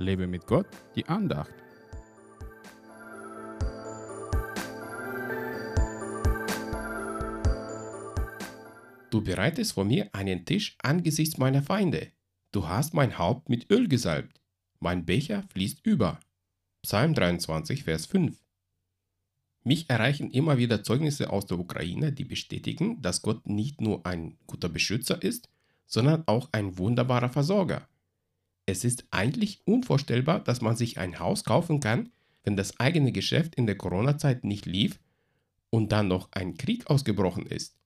[0.00, 0.66] Lebe mit Gott,
[0.96, 1.52] die Andacht.
[9.10, 12.12] Du bereitest vor mir einen Tisch angesichts meiner Feinde.
[12.50, 14.40] Du hast mein Haupt mit Öl gesalbt.
[14.78, 16.18] Mein Becher fließt über.
[16.82, 18.42] Psalm 23, Vers 5.
[19.64, 24.38] Mich erreichen immer wieder Zeugnisse aus der Ukraine, die bestätigen, dass Gott nicht nur ein
[24.46, 25.50] guter Beschützer ist,
[25.86, 27.86] sondern auch ein wunderbarer Versorger.
[28.70, 32.12] Es ist eigentlich unvorstellbar, dass man sich ein Haus kaufen kann,
[32.44, 35.00] wenn das eigene Geschäft in der Corona-Zeit nicht lief
[35.70, 37.76] und dann noch ein Krieg ausgebrochen ist.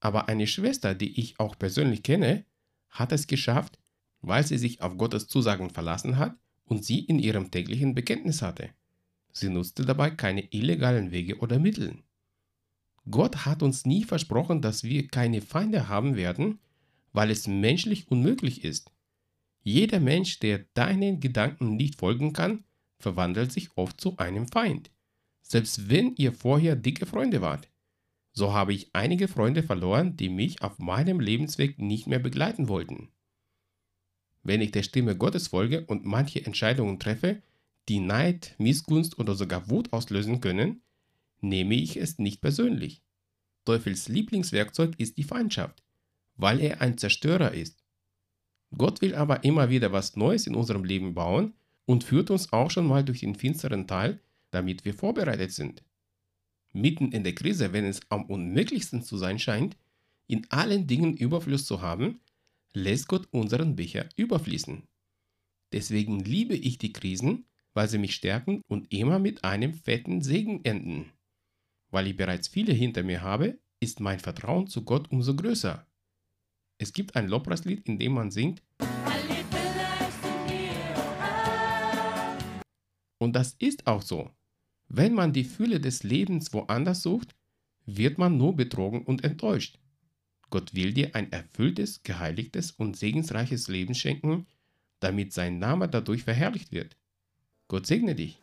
[0.00, 2.44] Aber eine Schwester, die ich auch persönlich kenne,
[2.88, 3.78] hat es geschafft,
[4.20, 8.70] weil sie sich auf Gottes Zusagen verlassen hat und sie in ihrem täglichen Bekenntnis hatte.
[9.32, 12.02] Sie nutzte dabei keine illegalen Wege oder Mittel.
[13.08, 16.58] Gott hat uns nie versprochen, dass wir keine Feinde haben werden,
[17.12, 18.90] weil es menschlich unmöglich ist.
[19.62, 22.64] Jeder Mensch, der deinen Gedanken nicht folgen kann,
[22.98, 24.90] verwandelt sich oft zu einem Feind.
[25.42, 27.68] Selbst wenn ihr vorher dicke Freunde wart.
[28.32, 33.10] So habe ich einige Freunde verloren, die mich auf meinem Lebensweg nicht mehr begleiten wollten.
[34.42, 37.42] Wenn ich der Stimme Gottes folge und manche Entscheidungen treffe,
[37.88, 40.82] die Neid, Missgunst oder sogar Wut auslösen können,
[41.40, 43.02] nehme ich es nicht persönlich.
[43.64, 45.82] Teufels Lieblingswerkzeug ist die Feindschaft,
[46.36, 47.79] weil er ein Zerstörer ist.
[48.76, 51.54] Gott will aber immer wieder was Neues in unserem Leben bauen
[51.86, 55.82] und führt uns auch schon mal durch den finsteren Teil, damit wir vorbereitet sind.
[56.72, 59.76] Mitten in der Krise, wenn es am unmöglichsten zu sein scheint,
[60.28, 62.20] in allen Dingen Überfluss zu haben,
[62.72, 64.84] lässt Gott unseren Becher überfließen.
[65.72, 70.64] Deswegen liebe ich die Krisen, weil sie mich stärken und immer mit einem fetten Segen
[70.64, 71.12] enden.
[71.90, 75.86] Weil ich bereits viele hinter mir habe, ist mein Vertrauen zu Gott umso größer.
[76.82, 78.62] Es gibt ein Lobpreislied, in dem man singt,
[83.18, 84.30] und das ist auch so.
[84.88, 87.34] Wenn man die Fülle des Lebens woanders sucht,
[87.84, 89.78] wird man nur betrogen und enttäuscht.
[90.48, 94.46] Gott will dir ein erfülltes, geheiligtes und segensreiches Leben schenken,
[95.00, 96.96] damit sein Name dadurch verherrlicht wird.
[97.68, 98.42] Gott segne dich.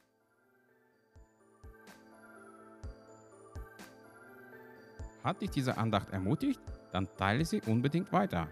[5.28, 6.62] Hat dich diese Andacht ermutigt?
[6.94, 8.48] Dann teile sie unbedingt weiter,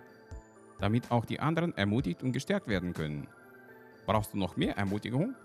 [0.82, 3.30] damit auch die anderen ermutigt und gestärkt werden können.
[4.06, 5.36] Brauchst du noch mehr Ermutigung?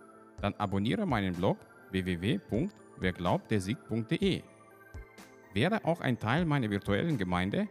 [0.40, 1.58] Dann abonniere meinen Blog
[1.92, 4.42] www.werglaubtersieg.de.
[5.54, 7.68] Werde auch ein Teil meiner virtuellen Gemeinde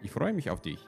[0.01, 0.79] Ich freue mich auf dich.